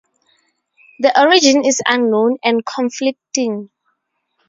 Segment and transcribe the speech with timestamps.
[0.97, 3.69] The origin is unknown and conflicting.